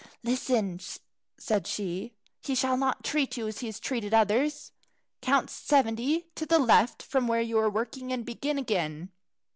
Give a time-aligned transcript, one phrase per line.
[0.23, 0.79] "Listen,"
[1.37, 2.15] said she.
[2.41, 4.71] "He shall not treat you as he has treated others.
[5.21, 9.11] Count seventy to the left from where you are working, and begin again.